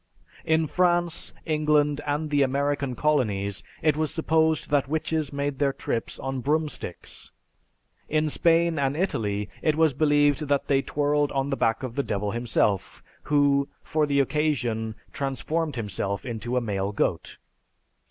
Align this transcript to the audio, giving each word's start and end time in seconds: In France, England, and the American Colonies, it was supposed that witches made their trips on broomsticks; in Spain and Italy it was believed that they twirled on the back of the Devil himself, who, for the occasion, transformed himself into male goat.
In 0.45 0.65
France, 0.65 1.31
England, 1.45 2.01
and 2.07 2.31
the 2.31 2.41
American 2.41 2.95
Colonies, 2.95 3.61
it 3.83 3.95
was 3.95 4.11
supposed 4.11 4.71
that 4.71 4.87
witches 4.87 5.31
made 5.31 5.59
their 5.59 5.71
trips 5.71 6.17
on 6.19 6.39
broomsticks; 6.39 7.31
in 8.09 8.27
Spain 8.27 8.79
and 8.79 8.97
Italy 8.97 9.47
it 9.61 9.75
was 9.75 9.93
believed 9.93 10.47
that 10.47 10.65
they 10.65 10.81
twirled 10.81 11.31
on 11.33 11.51
the 11.51 11.55
back 11.55 11.83
of 11.83 11.93
the 11.93 12.01
Devil 12.01 12.31
himself, 12.31 13.03
who, 13.25 13.69
for 13.83 14.07
the 14.07 14.19
occasion, 14.19 14.95
transformed 15.13 15.75
himself 15.75 16.25
into 16.25 16.59
male 16.59 16.91
goat. 16.91 17.37